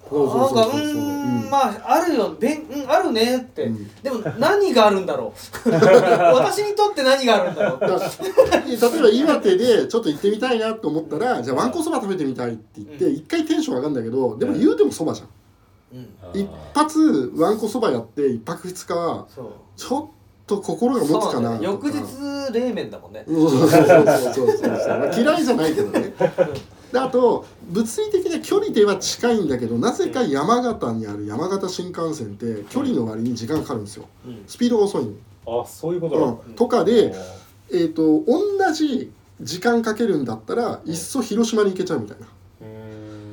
[0.08, 0.80] そうそうなんかうそう。
[0.80, 3.64] そうーうんんまああるよべんうんあるねって。
[3.64, 3.88] うん。
[4.02, 5.32] でも何があるんだろ
[5.66, 5.70] う。
[5.70, 7.80] 私にとって何があるんだろう。
[7.80, 13.14] だから例えば岩手でちょっと行ってみたいなと思ったらじゃあわんこそば食べてみたいって言ってうん。
[13.14, 15.28] 一回テンション上がるんだけどでも言うてもそばじゃん。
[15.98, 16.08] うん。
[16.22, 19.46] あー一発わんこそばやって一泊二日はそう。
[19.76, 20.06] ちょっ
[20.46, 21.70] と心が持つかそうなとかだよ。
[21.72, 23.24] 翌日冷麺だもんね。
[23.26, 26.12] そうそうそうそうそうそうそう、まあ、嫌いじゃないけどね
[26.94, 34.06] であと物理的な距離では近いんだけどなぜか山形にある山形新幹線って距離の割に時間かかるんですよ。
[34.24, 34.44] うん。
[34.46, 37.12] スピードが遅いの、あそういうことうん、とかで
[37.72, 42.28] えー、と同じ時間かけるんだったらいっそ広島に行けちゃうみたいな、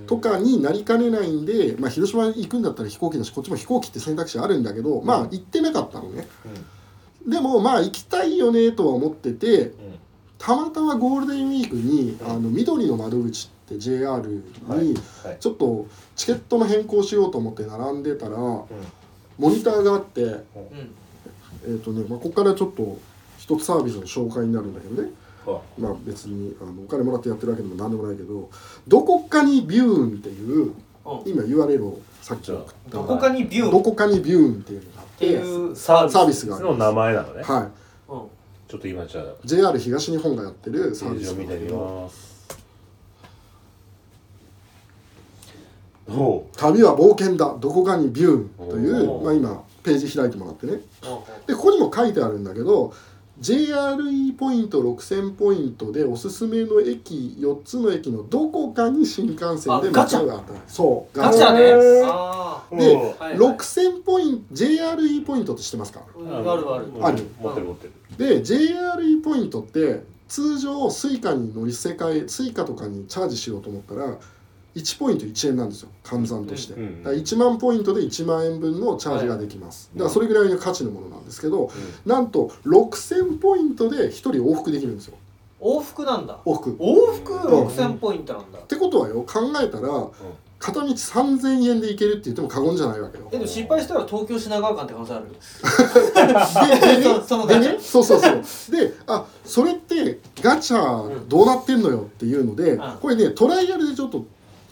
[0.08, 6.28] とかになりかねないんで、まあ、広島に行くんだったら飛行機だしこっちも飛行機って選択肢あるんだけど、まあ行ってなかったのね。
[7.28, 9.91] でもまあ行きたいよねとは思っててうん
[10.42, 14.44] たまたまゴールデンウィークにあの緑の窓口って JR に
[15.40, 18.68] ちょっとチケットの変更しようと思って並んでたらモ
[19.40, 20.46] ニターがあってうん。
[21.64, 22.98] えっ、とね、まあ、ここからちょっと
[23.38, 25.10] 一つサービスの紹介になるんだけどね。
[25.46, 25.60] あ。
[25.78, 28.50] まあ別にあのお金もらってやってるわけでも何でもないけど
[28.88, 30.74] どこかにビューンっていううん。
[31.26, 32.98] 今 URL をさっき送った。
[32.98, 33.82] どこかにビューどン。
[33.82, 35.38] っこかにビューンっていうのがあっててい
[35.72, 36.78] うササービスがあります。
[36.80, 37.44] の名前なのね。
[37.44, 37.72] はうん
[38.72, 39.24] ちょっと今じゃあ。
[39.26, 42.32] い JR 東日本がやってるサービス見てみます。
[46.56, 47.58] 旅は冒険だ。
[47.60, 50.74] どこかにビューンというまあ今ページ開いてもらってね。
[50.74, 50.76] う。
[50.76, 50.80] ん
[51.48, 52.94] でここにも書いてあるんだけど
[53.42, 60.26] JRE ポイント6000ポイントでおすすめの駅4つの駅のどこかに新幹線であガチャ。
[60.26, 60.54] が当た。
[60.54, 61.18] るそう。
[61.18, 63.00] ガチャねでうん。
[63.02, 63.38] はいはい。
[63.38, 66.02] 6000ポイント JRE ポイントって知ってますか？
[66.16, 66.28] あうん。
[66.28, 66.86] あるある。
[66.86, 67.06] うん。
[67.06, 67.26] ある。
[67.40, 67.94] 持ってる持ってる。
[68.18, 74.18] で JRE ポイントって通常 Suica に乗り世界 Suica とかにチャージしようと思ったら
[74.76, 81.70] 1ポイント1円なんですよ換算として、うんうんだから1万ポイントで1万円分のチャージができます、いだからそれぐらいの価値のものなんですけど、
[82.06, 85.18] なんと6000ポイントで1人往復できるんですよ。
[85.60, 86.40] 往復なんだ。
[86.46, 86.72] 往復。
[86.72, 88.60] っ往復6000ポイントなんだ。
[88.60, 90.08] てことはよ考えたら
[90.62, 93.28] 片道3000円で行けるって言っても過言じゃないわけよ。
[93.32, 95.26] えでも失敗したら東京品川間って可能性ある
[97.47, 97.80] ででね。
[97.80, 98.76] そうそうそう。
[98.76, 102.80] であそれってガチャどうなってんのよっていうので、ん。
[103.02, 104.24] これねトライアルでちょっと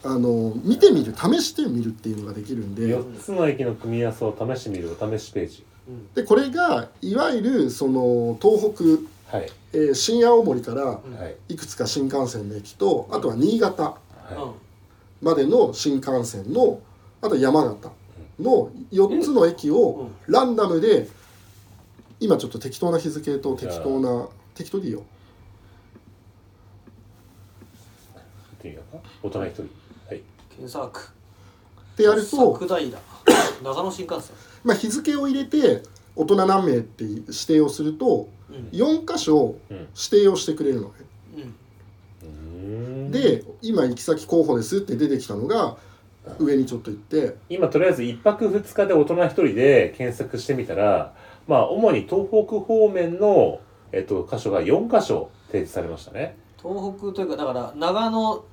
[0.04, 2.84] あの見てみる試してみるっていうのができるんで。
[2.84, 5.66] 4つの駅の組み合わせを試してみるお試しページ。
[6.14, 9.50] でこれがいわゆるその東北、はい。
[9.74, 11.00] えー新青森からは
[11.50, 11.54] い。
[11.54, 13.84] いくつか新幹線の駅とあとは新潟。
[13.84, 14.54] は
[15.22, 16.82] までの新幹線の
[17.22, 17.92] あと山形
[18.40, 21.10] の4つの駅をランダムで
[22.20, 25.04] 今ちょっと適当な日付と適当な適当でいいよ。
[29.24, 29.64] 大人一人。
[30.08, 30.22] はい。
[30.50, 32.54] 検索ってやると、
[33.64, 34.36] 長野新幹線。
[34.64, 35.84] まあ、日付を入れて
[36.16, 38.70] 大人何名って指定をするとうん。
[38.78, 39.78] 4箇所うん。
[39.78, 40.94] 指定をしてくれるのね。
[41.00, 41.06] うん
[43.12, 45.78] で今行き先候補ですって出てきたのが
[46.38, 47.36] 上にちょっと行って。
[47.50, 51.14] 今とりあえず1泊2日で大人1人で検索してみたら
[51.48, 53.60] まあ主に東北方面の、
[53.92, 56.38] えっと、箇所が4箇所提示されましたね。
[56.62, 58.44] 東北というかだから長野、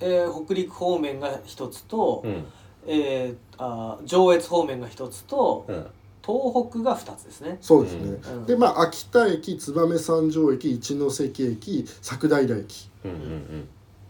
[0.00, 2.44] えー北陸方面が一つと、うん。
[2.86, 5.86] えーあー上越方面が一つとうん。
[6.24, 7.58] 東北が二つですね。
[7.60, 8.18] そうですね。
[8.34, 8.46] うん。
[8.46, 12.90] でまあ秋田駅燕三条駅一ノ関駅佐久平駅。
[13.04, 13.68] うんうん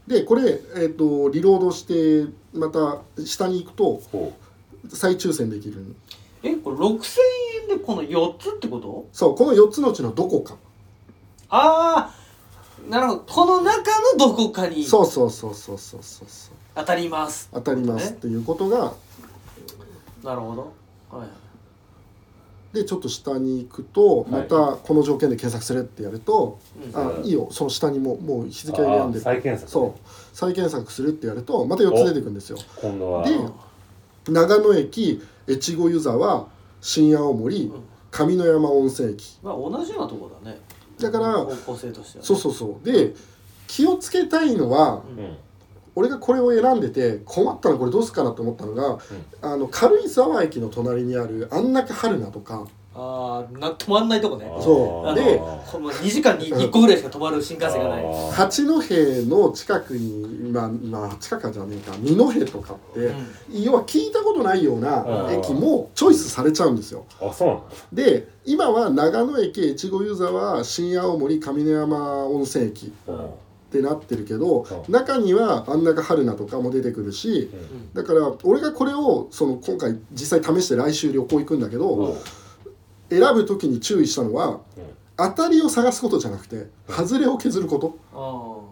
[0.09, 4.33] でこれ、えー、とリロードしてまた下に行くとほ
[4.89, 5.95] 再抽選できる。
[6.43, 7.01] えこれ6000
[7.71, 9.07] 円でこの4つってこと？
[9.13, 10.57] そうこの4つのうちのどこか。
[11.51, 13.21] ああなるほど。
[13.21, 16.29] この中のどこかにそうそうそうそうそうそう。
[16.29, 18.95] そう当たります当たりますっていうことが。
[20.25, 20.73] なるほど。
[21.19, 21.29] はい
[22.73, 24.49] でちょっと下に行くとまはい。
[24.49, 26.59] たこの条件で検索するってやると、
[26.95, 27.01] うん。
[27.01, 27.49] あいいよ。
[27.51, 29.21] その下にももう日付選んで。
[29.21, 29.71] 再検索。
[29.71, 30.09] そう。
[30.35, 32.59] 再検索するってやるとまた4つ出てくるんですよ。
[34.27, 36.47] で長野駅越後湯沢
[36.81, 37.83] 新青森うん。
[38.11, 39.39] 上野山温泉駅。
[39.43, 40.59] まあ同じようなとこだね。
[41.01, 42.85] だから方向性としてはね、そうそうそう。
[42.85, 43.15] で
[43.67, 45.37] 気をつけたいのはうんうん
[45.99, 48.99] 俺がこれを選んでて困ったのこれどうすっかなと思ったのが、
[49.43, 52.67] あの軽井沢駅の隣にある安中春菜とか。
[53.01, 54.51] ああな止まんないとこね。
[54.61, 55.15] そう。
[55.15, 58.05] でこの2時間に1個ぐらいしか止まる新幹線がない。
[58.33, 58.73] 八戸
[59.27, 63.63] の近くにまあまあ近くじゃねえか二戸とかって、うん。
[63.63, 67.05] 要は聞いたことないようなうん駅もチョイスされちゃうんですよ。
[67.21, 67.65] あそうなの？
[67.93, 72.93] で今は長野駅越後湯沢新青森上野山温泉駅。
[73.07, 73.31] うん
[73.69, 74.91] ってなってるけどう。
[74.91, 77.93] ん中には安中春菜とかも出てくるしうん。
[77.95, 82.15] だから俺がこれをその今回実際試して来週旅行行くんだけど、うん。
[83.11, 84.61] 選ぶ時に注意したのは
[85.17, 87.97] 当たりを探すことじゃなくて外れを削ること。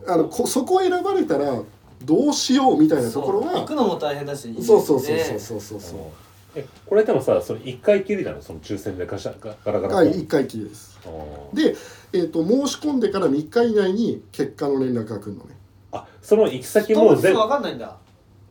[0.06, 1.60] ああのこそこを選ばれたら
[2.04, 5.80] どうしようみたいあなところは行くのも大変だしそうそうそうねそうそうそう。
[5.80, 5.98] そう。
[6.54, 8.40] えこれでもさその一回きりなの？
[8.42, 10.95] その抽選でガシャガガラガラはい1回きりです
[11.52, 11.76] で、
[12.12, 15.56] えー、と申し込んでから3日以内に結果の連絡が来るのね。
[15.92, 17.40] あその行き先も全部。
[17.40, 17.96] 分かんないんだ。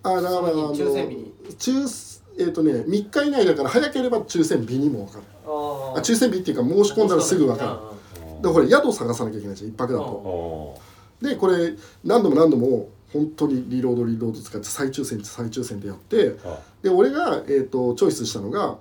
[0.04, 1.34] あだからあの抽選日に。
[1.58, 5.24] 抽えっ、とね3日以内だから早ければ抽選日にも分かる。
[5.46, 8.42] ああ抽選日っていうか申し込んだらすぐ分かる。
[8.42, 11.30] でこれ宿探さなきゃいけないじゃん1泊だあとー。
[11.30, 18.78] でこれ何度も何度も本当にリロードリロード使って再抽選再抽選でやってあで俺が、えー、とチョイスしたのが、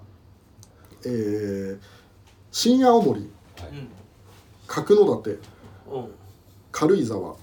[1.04, 1.78] えー、
[2.50, 3.20] 新青森。
[3.20, 3.33] うん
[4.66, 5.30] 角館
[5.90, 6.14] うん。
[6.72, 7.34] 軽井沢。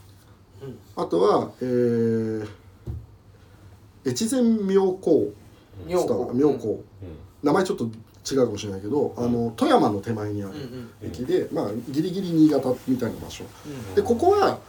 [0.61, 0.77] うん。
[0.95, 2.47] あとは、えー、
[4.05, 5.33] 越前妙高。
[5.87, 6.31] 妙高。
[6.33, 6.83] 妙高。
[7.01, 7.17] うん。
[7.43, 7.85] 名前ちょっと
[8.31, 10.59] 違うかもしれないけど、あの富山の手前にあるうん
[11.03, 11.09] うん。
[11.09, 13.43] 駅で、まあギリギリ新潟みたいな場所。
[13.65, 13.95] うん。
[13.95, 14.59] でここは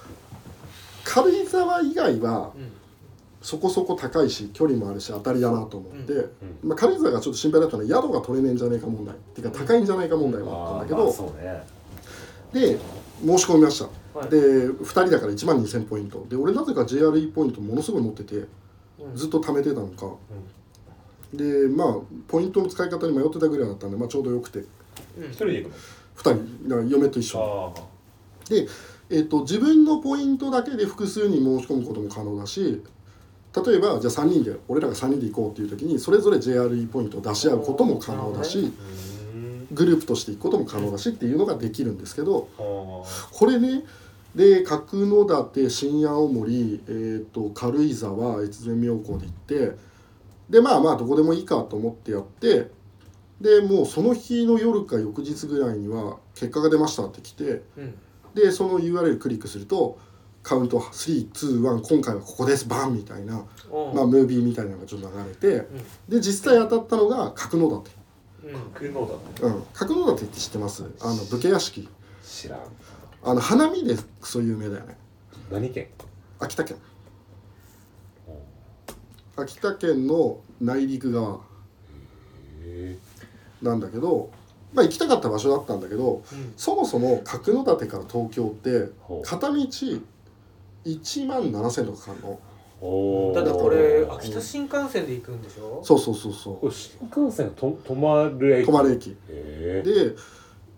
[1.04, 2.72] 軽井沢以外はうん
[3.42, 6.30] そこそこ高いし距離もあるし当たりだなと思って、うん。
[6.62, 11.34] まあ、軽井沢がちょっと心配だったのは宿が取れねえんじゃねえか問題っていうか高いんじゃないか問題はあったんだけど、
[12.52, 12.78] で
[13.24, 14.30] 申し込みました、はい。
[14.30, 16.24] で2人だから1万2000ポイント。
[16.28, 18.46] で俺なぜか JRE ポイントものすごい持ってて
[19.00, 19.16] うん。
[19.16, 20.06] ずっと貯めてたのか、
[21.34, 21.96] でまあ
[22.28, 24.60] ポイントの使い方に迷ってたぐらいだったんで、まあ、ちょうどよくて。
[24.60, 25.24] うん。
[25.24, 26.68] 一人で行くの？2人。
[26.68, 27.74] だから嫁と一緒
[28.48, 28.68] で、
[29.10, 32.82] えっと自分のポイントだけで複数に申し込むことも可能だし
[33.54, 38.72] 例えばじゃあ3人で俺らが3人で行こうっていう時にそれぞれ JRE ポイントを出し合うことも可能だし、
[39.72, 43.06] グループとして行くことも可能だしっていうのができるんですけどこ
[43.46, 43.84] れね
[44.34, 49.76] で角館新青森、えー、と軽井沢越前妙高で行って
[50.48, 52.70] でまあまあどこでもいいかと思ってやって
[53.42, 57.94] でもうその日の夜か翌日ぐらいには結果が出ましたって来てうん。
[58.34, 59.98] でその URL クリックすると
[60.42, 63.94] カウント321今回はここですバンみたいな、うん。
[63.94, 65.66] まあ、ムービーみたいなのがちょっと流れて
[66.08, 67.90] で実際当たったのが角館。
[68.44, 68.60] うん。
[68.74, 69.54] 空能だね。
[69.54, 69.62] うん。
[69.72, 70.84] 角館って知ってます？
[71.00, 71.88] あの武家屋敷。
[72.24, 72.60] 知らん。
[73.24, 74.96] あの花見でクソ有名だよね。
[75.50, 75.88] 何県？
[76.40, 76.76] 秋田県。
[79.36, 81.40] 秋田県の内陸側。
[82.64, 82.98] へ
[83.62, 84.30] なんだけど
[84.74, 86.52] まあ行きたかった場所だったんだけどうん。
[86.56, 88.90] そもそも角館から東京って
[89.24, 89.66] 片道
[90.84, 92.40] 1万7000とかかかるの。
[92.80, 93.34] おー。
[93.34, 95.80] だってこれ秋田新幹線で行くんでしょ？
[95.84, 98.62] そうそうそうそこれ新幹線と止まる駅。
[98.64, 99.16] う泊まる駅。
[99.28, 100.14] で1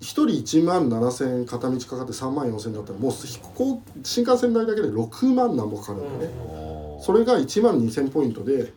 [0.01, 8.73] 人1万7000円片道かかって3万4000円だったらもう飛行新幹線代だけで6万なんぼかかるんだよね、それが1万2000ポイントで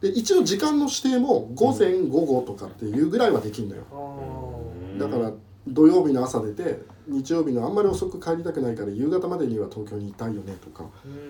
[0.00, 3.84] で一応時間の指定も午前午後とかっていうぐらいはできるのよ。
[3.92, 5.32] あだから
[5.68, 6.80] 土曜日の朝出て
[7.10, 10.84] 日曜日のあんまり遅く帰りたくないから夕方までには東京にいたいよねとか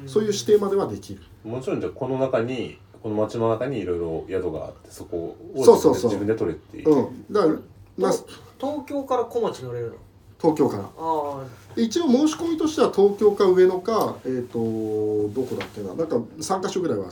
[0.05, 1.23] ーそういう指定まではできる。
[1.45, 6.11] もちろんじゃあこの中にこの町の中にいろいろ宿があってそこをそうそうそう。
[6.11, 6.91] 自分で取れっていう。
[6.91, 7.33] うん。
[7.33, 7.55] だから、
[7.97, 8.13] まあ、
[8.61, 9.97] 東京から小町乗れるの？
[10.41, 11.83] 東京から。
[11.83, 15.95] 一応申し込みとしては東京か上野かえっ、とどこだっけな。
[15.95, 17.07] なんか3か所ぐらいは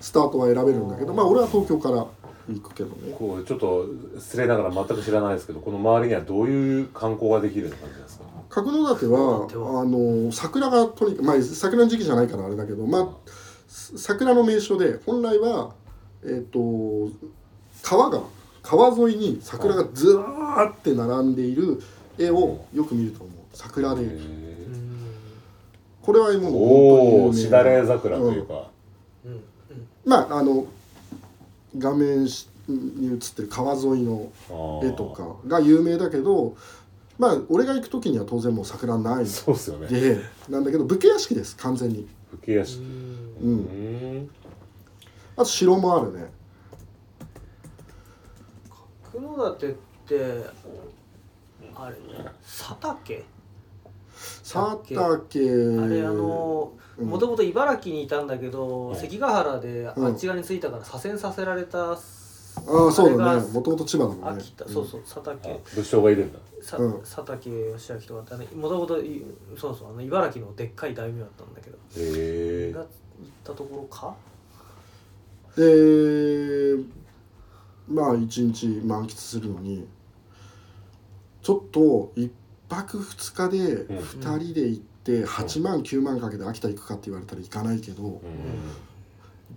[0.00, 2.06] スタートは選べるんだけどまあ俺は東京から
[2.48, 3.14] 行くけどね。
[3.18, 3.86] こうちょっと
[4.18, 8.24] 失礼ながら全く知らないですけどこの周りにはどういう観光ができる感じですか？
[8.48, 9.46] 角館は
[9.80, 13.30] あの桜がとにかくまあ桜の時期じゃないからあれだけどまあ
[13.68, 15.72] す桜の名所で本来は
[16.24, 17.08] えっ、と
[17.82, 18.20] 川が
[18.62, 21.82] 川沿いに桜がずらーって並んでいる
[22.18, 23.36] 絵をよく見ると思う。
[23.52, 24.06] 桜で。
[26.02, 28.68] これはもうお本当に有名おしだれ桜というか、
[29.24, 29.32] うん。
[29.32, 29.40] うん。
[30.04, 30.66] まああの
[31.78, 34.30] 画面に映ってる川沿いの
[34.82, 36.54] 絵とかが有名だけど
[37.18, 39.26] まあ俺が行く時には当然もう桜ない。
[39.26, 39.86] そうっすよね。
[39.88, 42.08] でなんだけど武家屋敷です完全に。
[42.30, 42.80] 武家屋敷。
[42.80, 43.56] ううん。
[44.24, 44.30] ん
[45.36, 46.30] あと城もあるね。
[49.12, 49.74] 角館っ
[50.06, 50.46] て
[51.74, 51.96] あれ
[52.42, 53.24] 佐竹
[54.42, 55.08] 佐竹あ
[55.86, 57.06] れあのうん。
[57.06, 58.96] もともと茨城にいたんだけど、うん。
[58.96, 60.14] 関ヶ原であうん。
[60.14, 61.98] っち側に着いたから左遷させられた、あああ
[62.92, 64.42] そうだれがねもともと千葉だもんね。
[64.42, 66.38] 秋田、そうそう佐竹あ武将がいるんだ。
[66.60, 69.24] 佐竹義明とかってもともとい
[69.58, 72.72] そうそうあの茨城のでっかい大名だったんだけど、へえ。
[72.72, 72.88] が行っ
[73.42, 74.14] たところか？
[75.56, 76.76] で
[77.88, 79.86] まあ一日満喫するのに
[81.42, 82.30] ちょっと一
[82.72, 83.96] 泊二日でうん。
[83.98, 88.20] 二人で行って8万9万かけて秋田行くかって言われたら行かないけど、うん。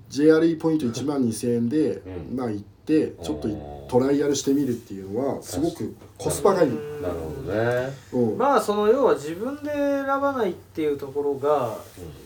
[0.10, 2.38] JRE ポイント1万2000円で、うん。
[2.38, 7.02] まあ行ってちょっといトライアルしてみるっていうのはすごくコスパがいい、うん。
[7.02, 7.94] なるほどね。
[8.14, 8.38] うん。
[8.38, 11.78] まあその要は自分で選ばないっていうところが、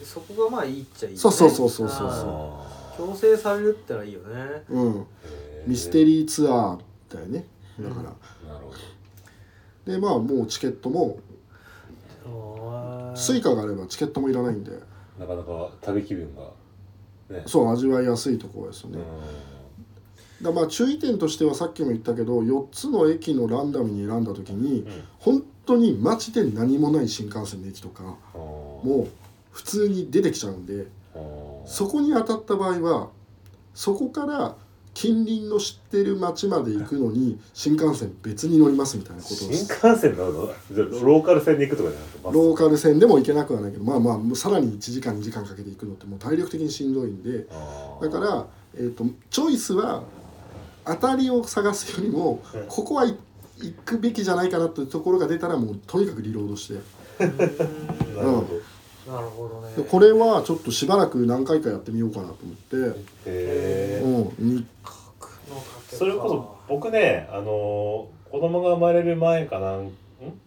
[0.04, 2.98] そこがまあいいっちゃいい、ね、そうそうそうそうそうああー。
[2.98, 4.64] 強制されるってのはいいよね。
[4.70, 5.06] うん、ー。
[5.68, 6.80] ミステリーツアー
[7.14, 7.46] だよね。
[7.80, 8.14] だから、
[9.90, 11.20] でまあもうチケットも
[13.16, 14.72] Suica があればチケットもいらないんで。
[14.72, 14.78] ど
[15.20, 16.44] なかなか旅気分が
[17.30, 17.44] ね。
[17.46, 19.00] そう味わいやすいところですよね、
[20.42, 25.04] うだからまあ注意点としてはさっきも言ったけど4つの駅のランダムに選んだ時にんうん。
[25.20, 29.08] 本当に街で何もない新幹線の駅とかもう
[29.52, 30.88] 普通に出てきちゃうんで
[31.66, 33.10] そこに当たった場合は
[33.74, 34.56] そこから
[35.00, 42.34] 近隣の知ってる町まで行くのに新幹線別に乗りますみたいなこと新です幹線のじゃあローカル線で行くとかじゃなくてバス。
[42.34, 47.48] ローカル線でも行けなくはないけどまあまあさらに1時間2時間かけて行くのってもう体力的にしんどいんで。
[48.02, 50.04] だから、えー、とチョイスは
[50.84, 52.66] 当たりを探すよりもうん。
[52.68, 53.16] ここはい
[53.62, 56.80] 行くべきじゃないかなっていうところが出たらもうとにかくリロードして。
[57.24, 57.40] なる
[58.16, 58.79] ほど
[59.12, 59.74] なるほどね。
[59.76, 64.68] でこれはちょっとしばらく何回かやってみようかなと思って、へえうん、
[65.88, 69.92] それこそ僕ねあのー子供が生まれる前かなんん？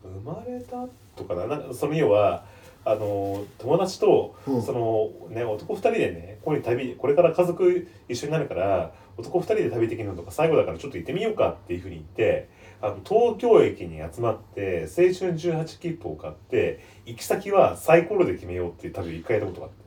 [0.05, 1.47] 生まれたとかな。
[1.49, 2.45] なんかその要は
[2.85, 4.63] あのー友達と、うん。
[4.63, 12.49] そのね男2人でねここに旅これから家族一緒になるから男2人で旅できるのとか最後だからちょっと行ってみようかっていうふうに言って
[12.83, 19.83] あの東京駅に集まって青春18切符を買って行き先はサイコロで決めようっていう旅を一回やったことがあって。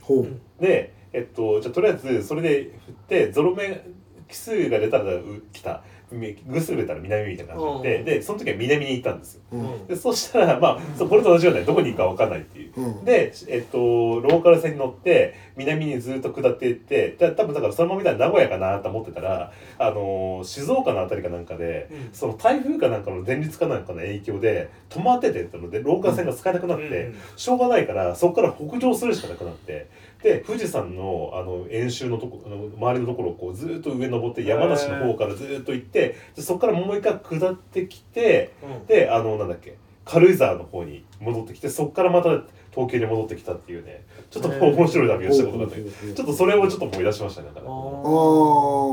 [0.00, 0.26] ほ
[0.58, 0.62] う。
[0.62, 3.84] で、えっと、じゃあとりあえずそれで振ってゾロ目
[4.28, 8.04] 奇数が出たらう北み偶数が出たら南みたいな感じで、うん。
[8.04, 9.40] でその時は南に行ったんですよ。
[9.52, 9.86] うん。
[9.86, 12.72] でそしたらまあそうこれと同じようなどこに行くか分かんないっていう。
[12.76, 13.04] うん。
[13.04, 22.10] で、えっと、ローカル線に乗って南にずっと下っていってで多分だからそのまま見たら名古屋かなと思ってたら、あのー静岡の辺りかなんかで、うん。
[22.12, 27.14] その台風かなんかの前立かなんかの影響で止まっててってのでローカル線が使えなくなって、うん。
[27.36, 29.88] しょうがないからそこから北上するしかなくなって
[30.22, 38.86] で富士山のあの演習のとこあの周りのところをこうずっと上登って山梨の方からずっと行ってでそこからもう一回下ってきてうん。
[38.86, 42.30] であのなんだっけ軽井沢の方に戻ってきてそこからまた
[42.70, 47.66] 東京に戻ってきたっていうねちょっと面白い旅をしたことがあってほうほうほうちょっとそれをちょっと思い出しましたねだから。
[47.66, 47.68] あ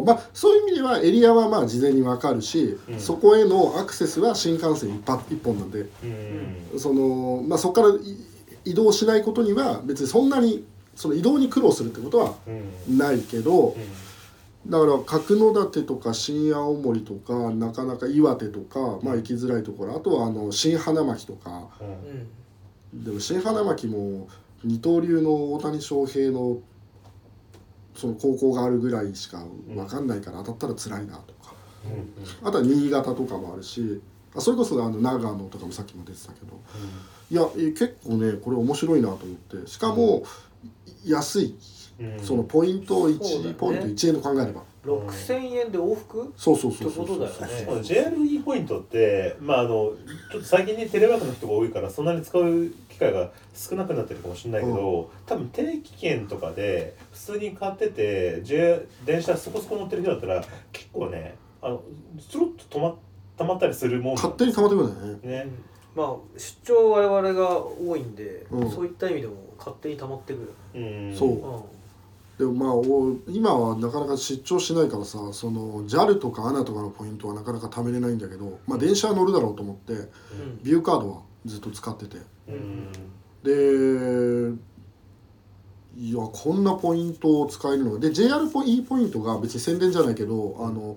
[0.06, 3.00] まあそういう意味ではエリアはまあ事前に分かるし、うん。
[3.00, 5.82] そこへのアクセスは新幹線一発一本なんで。
[6.74, 6.80] うん。
[6.80, 8.18] その、まあ、そこからい
[8.66, 12.36] 移動しないことには別にそんなにその移動に苦労するってことは
[12.88, 12.98] うん。
[12.98, 14.72] ないけどうん。
[14.72, 21.68] だから角館とか新青森とかなかなか岩手とか、まあ、行きづらいところあとはあの新花巻とか。
[22.94, 24.28] でも新花巻も
[24.64, 26.60] 二刀流の大谷翔平の
[27.96, 31.54] その高校があるぐらいしか分かんないから当たったら辛いなとか。
[31.86, 34.02] うんあとは新潟とかもあるし
[34.36, 36.60] あそれこそあの長野とかもさっきも出てたけど。
[37.30, 39.68] いやえ結構ねこれ面白いなと思って。
[39.68, 40.24] しかも
[41.06, 41.56] 安い、
[42.00, 42.20] うん。
[42.20, 43.56] そのポイント1、そうだね。
[43.56, 44.64] ポイント1円と考えれば。
[44.86, 46.34] 6000円で往復？
[46.36, 47.66] そうそうそうそうってことだよね。
[47.66, 60.44] この JRE ポイントってまああのちょっと最近ねテレワークの人が多いからそんなに使う機会が少なくなってるかもしれないけど、多分定期券とかで普通に買ってて、J、電車そこそこ乗ってる人だったら
[60.74, 61.82] 結構ねあの
[62.20, 62.96] スロッと止ま
[63.38, 65.46] たまったりするもん勝手に溜まってくるんだよね。
[65.46, 65.52] ね
[65.96, 68.72] まあ出張我々が多いんで、うん。
[68.72, 71.16] そういった意味でも勝手に溜まってくる、うん。
[71.16, 71.30] そう。
[71.30, 71.64] うん。
[72.38, 79.94] でもまあお今はなかなか出張しないからさその JAL とか ANA とかのポイントはなかなか貯めれないんだけど、まあ、電車は乗るだろうと思って
[80.64, 82.18] ビューカードはずっと使ってて。
[82.48, 82.92] うん。
[83.44, 84.74] で
[85.96, 87.94] いやこんなポイントを使えるの？
[87.94, 90.96] がで JR ポイポイントが別に宣伝じゃないけどあの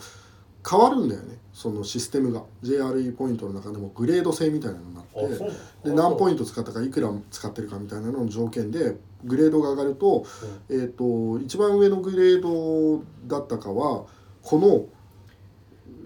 [0.68, 1.38] 変わるんだよね。
[1.52, 2.42] そのシステムが。
[2.62, 10.26] JRE ポイントの中でもグレード制みたいなのになってで何ポイント使ったかいくら使ってるかみたいなのの条件でグレードが上がると,、
[10.68, 14.04] えー、と一番上のグレードだったかは
[14.42, 14.86] この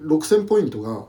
[0.06, 1.06] 6000ポイントが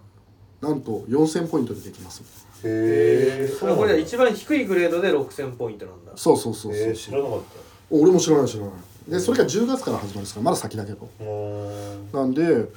[0.62, 2.22] なんと4000ポイントでできます。
[2.64, 6.12] へえそれこれは一番低いグレードで6000ポイントなんだ。
[6.16, 7.40] そうそうそうそう、えー知らなかっ
[7.90, 8.74] 俺も知らない知らない。
[9.12, 11.10] でそれが10月から始まるんですからまだ先だけど。
[12.14, 12.70] なんで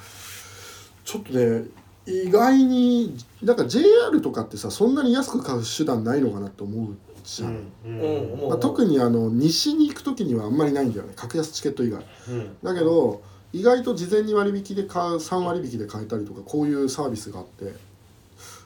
[1.05, 1.65] ちょっとね
[2.05, 12.05] 意外になんか JR とかってさそんなに安く買う手段ないのかなって思うじゃん、うんまあ、特にあの西に行く時にはあんまりないんだよね格安チケット以外。
[12.29, 12.57] うん。
[12.61, 13.21] だけど
[13.53, 17.65] 意外と事前に割引で買う3割引で買えたりとかこういうサービスがあって。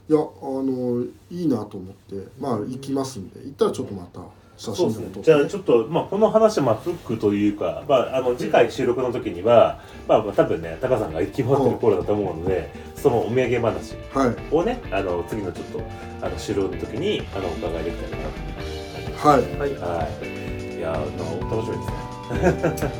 [0.09, 2.27] いやあのいいなと思って。
[2.39, 3.41] まあ行きますんで。
[3.41, 4.19] 行ったらちょっとまた。
[4.21, 4.29] 写
[4.59, 5.05] そうですね。
[5.05, 14.35] 真でも撮ってじゃあちょっと、まあ、この話はまあフックというか、まあ、あの次回収録の時には、まあ、多分ねタカさんが行き回ってる頃だと思うのでそのお土産話はい。
[14.53, 15.81] をねあの次のちょっと
[16.21, 19.01] あの収録の時にあのお伺いできたらなって。
[19.01, 19.41] いうはい。
[19.41, 19.73] はい。
[19.79, 20.77] はい。
[20.77, 22.89] いやーなんか楽しみですね。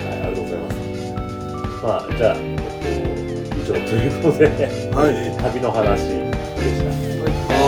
[0.00, 0.80] はい、ありがとうございます。
[1.82, 4.46] まあ、じゃあ、えっと、以上ということで、
[4.94, 5.42] はい。
[5.42, 6.32] 旅の話で
[6.62, 7.50] した。
[7.50, 7.59] はい